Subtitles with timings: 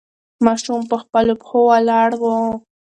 [0.45, 2.23] ماشوم په خپلو پښو ولاړ و.